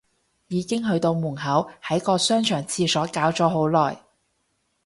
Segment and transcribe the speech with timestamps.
[0.47, 4.01] 已經去到門口，喺個商場廁所搞咗好耐